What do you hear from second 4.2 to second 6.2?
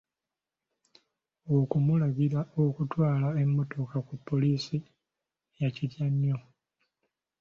poliisi yakitya